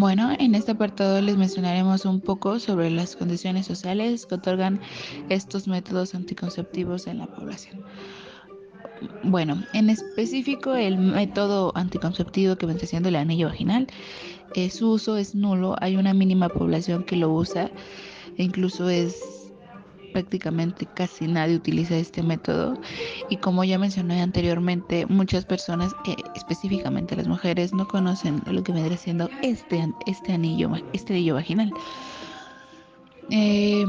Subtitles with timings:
[0.00, 4.80] Bueno, en este apartado les mencionaremos un poco sobre las condiciones sociales que otorgan
[5.28, 7.84] estos métodos anticonceptivos en la población.
[9.24, 13.88] Bueno, en específico el método anticonceptivo que vendría siendo el anillo vaginal,
[14.54, 17.70] eh, su uso es nulo, hay una mínima población que lo usa,
[18.38, 19.39] e incluso es
[20.12, 22.78] prácticamente casi nadie utiliza este método
[23.28, 28.72] y como ya mencioné anteriormente, muchas personas, eh, específicamente las mujeres, no conocen lo que
[28.72, 31.72] vendría siendo este, este anillo, este anillo vaginal.
[33.30, 33.84] Eh,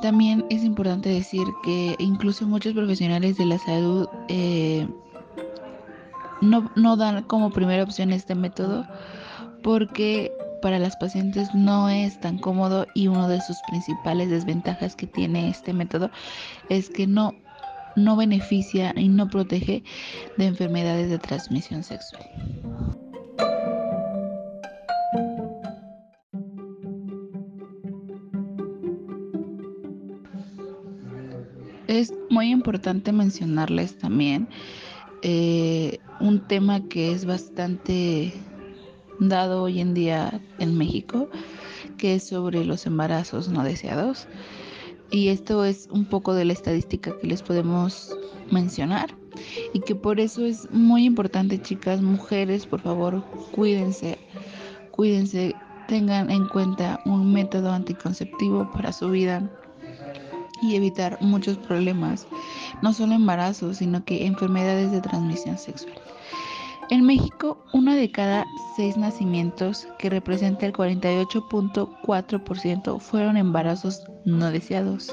[0.00, 4.88] también es importante decir que incluso muchos profesionales de la salud eh,
[6.40, 8.86] no, no dan como primera opción este método
[9.62, 15.06] porque para las pacientes no es tan cómodo y una de sus principales desventajas que
[15.06, 16.10] tiene este método
[16.68, 17.34] es que no,
[17.94, 19.82] no beneficia y no protege
[20.36, 22.22] de enfermedades de transmisión sexual.
[31.86, 34.48] Es muy importante mencionarles también
[35.22, 38.32] eh, un tema que es bastante
[39.18, 41.28] dado hoy en día en México,
[41.98, 44.26] que es sobre los embarazos no deseados.
[45.10, 48.16] Y esto es un poco de la estadística que les podemos
[48.50, 49.14] mencionar
[49.72, 54.18] y que por eso es muy importante, chicas, mujeres, por favor, cuídense,
[54.90, 55.54] cuídense,
[55.88, 59.48] tengan en cuenta un método anticonceptivo para su vida
[60.62, 62.26] y evitar muchos problemas,
[62.82, 65.94] no solo embarazos, sino que enfermedades de transmisión sexual.
[66.88, 75.12] En México, uno de cada seis nacimientos, que representa el 48.4%, fueron embarazos no deseados.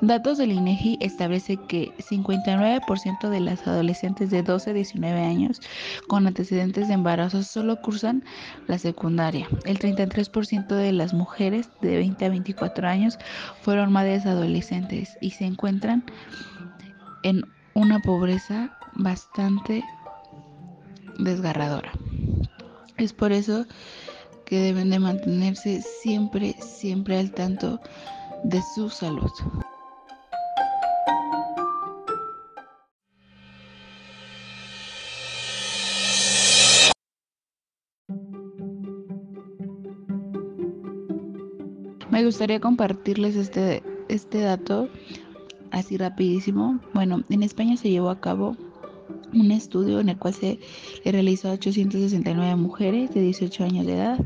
[0.00, 5.60] Datos del INEGI establece que 59% de las adolescentes de 12 a 19 años
[6.06, 8.22] con antecedentes de embarazos solo cursan
[8.68, 9.48] la secundaria.
[9.64, 13.18] El 33% de las mujeres de 20 a 24 años
[13.62, 16.04] fueron madres adolescentes y se encuentran
[17.24, 17.42] en
[17.74, 19.82] una pobreza bastante
[21.24, 21.92] desgarradora.
[22.96, 23.66] Es por eso
[24.44, 27.80] que deben de mantenerse siempre, siempre al tanto
[28.44, 29.30] de su salud.
[42.10, 44.88] Me gustaría compartirles este, este dato
[45.70, 46.80] así rapidísimo.
[46.92, 48.56] Bueno, en España se llevó a cabo
[49.32, 50.58] un estudio en el cual se
[51.04, 54.18] le realizó a 869 mujeres de 18 años de edad,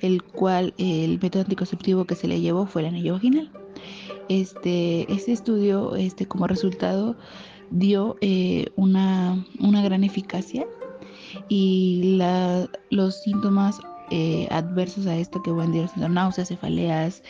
[0.00, 3.50] el cual el método anticonceptivo que se le llevó fue el anillo vaginal.
[4.28, 7.16] Este, este estudio, este, como resultado,
[7.70, 10.66] dio eh, una, una, gran eficacia
[11.48, 17.22] y la, los síntomas eh, adversos a esto que van a siendo náuseas, cefaleas,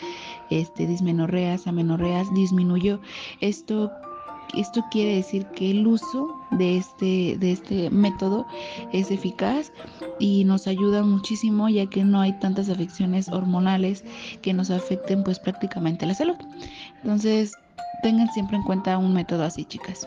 [0.50, 3.00] este, dismenorreas, amenorreas, disminuyó.
[3.40, 3.90] Esto
[4.54, 8.46] esto quiere decir que el uso de este, de este método
[8.92, 9.72] es eficaz
[10.18, 14.04] y nos ayuda muchísimo ya que no hay tantas afecciones hormonales
[14.42, 16.36] que nos afecten pues prácticamente la salud.
[17.02, 17.52] Entonces
[18.02, 20.06] tengan siempre en cuenta un método así chicas.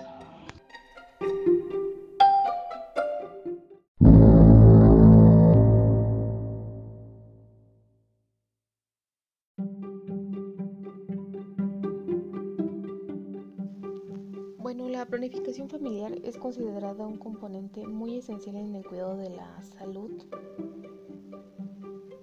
[15.67, 20.23] Familiar es considerada un componente muy esencial en el cuidado de la salud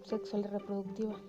[0.04, 1.20] sexual y reproductiva.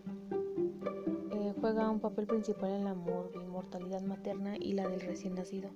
[1.31, 5.69] Eh, juega un papel principal en la mortalidad materna y la del recién nacido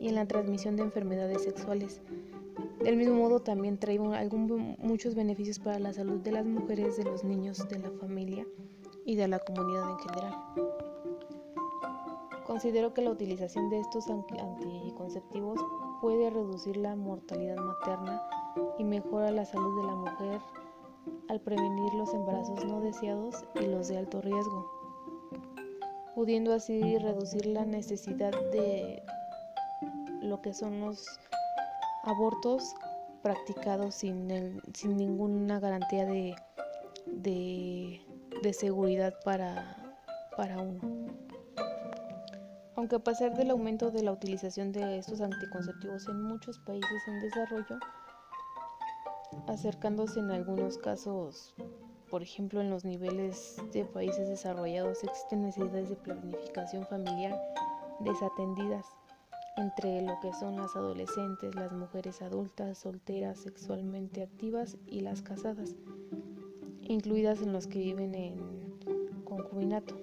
[0.00, 2.02] y en la transmisión de enfermedades sexuales.
[2.82, 7.24] Del mismo modo también trae muchos beneficios para la salud de las mujeres, de los
[7.24, 8.46] niños, de la familia
[9.04, 10.34] y de la comunidad en general.
[12.46, 15.58] Considero que la utilización de estos anticonceptivos
[16.00, 18.22] puede reducir la mortalidad materna
[18.78, 20.40] y mejora la salud de la mujer
[21.28, 24.70] al prevenir los embarazos no deseados y los de alto riesgo,
[26.14, 29.02] pudiendo así reducir la necesidad de
[30.22, 31.04] lo que son los
[32.04, 32.74] abortos
[33.22, 36.36] practicados sin, sin ninguna garantía de,
[37.06, 39.96] de, seguridad para,
[40.36, 41.25] para uno.
[42.76, 47.20] Aunque a pesar del aumento de la utilización de estos anticonceptivos en muchos países en
[47.20, 47.78] desarrollo,
[49.46, 51.54] acercándose en algunos casos,
[52.10, 57.34] por ejemplo en los niveles de países desarrollados, existen necesidades de planificación familiar
[58.00, 58.84] desatendidas
[59.56, 65.74] entre lo que son las adolescentes, las mujeres adultas, solteras, sexualmente activas y las casadas.
[66.88, 68.36] incluidas en los que viven en
[69.24, 69.96] concubinato.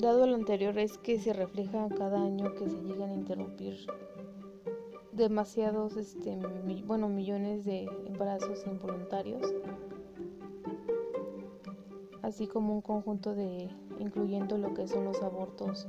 [0.00, 3.86] Dado lo anterior es que se refleja cada año que se llegan a interrumpir
[5.12, 6.38] demasiados, este,
[6.86, 9.42] bueno, millones de embarazos involuntarios,
[12.22, 13.68] así como un conjunto de,
[13.98, 15.86] incluyendo lo que son los abortos,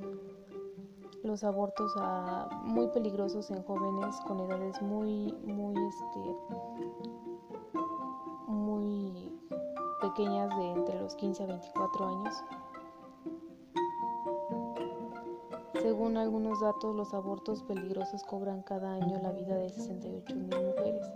[1.24, 1.96] los abortos
[2.66, 6.20] muy peligrosos en jóvenes con edades muy, muy, este,
[8.48, 9.32] muy
[10.02, 12.44] pequeñas de entre los 15 a 24 años.
[15.82, 21.12] Según algunos datos, los abortos peligrosos cobran cada año la vida de 68 mil mujeres,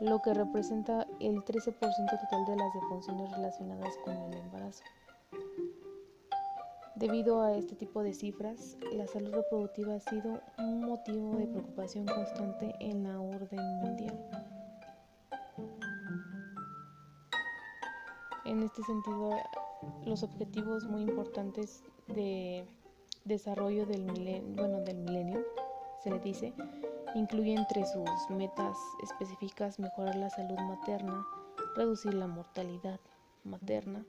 [0.00, 4.84] lo que representa el 13% total de las defunciones relacionadas con el embarazo.
[6.94, 12.04] Debido a este tipo de cifras, la salud reproductiva ha sido un motivo de preocupación
[12.04, 14.28] constante en la orden mundial.
[18.44, 19.30] En este sentido,
[20.04, 22.66] los objetivos muy importantes de
[23.24, 25.44] desarrollo del milenio, bueno, del milenio,
[26.02, 26.52] se le dice,
[27.14, 31.24] incluye entre sus metas específicas mejorar la salud materna,
[31.76, 33.00] reducir la mortalidad
[33.44, 34.04] materna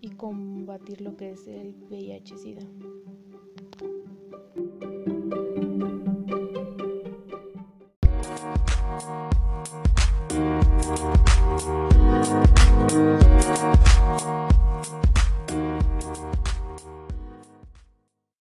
[0.00, 2.66] y combatir lo que es el VIH-Sida.